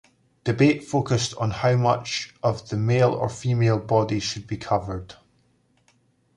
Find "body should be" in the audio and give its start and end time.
3.77-4.57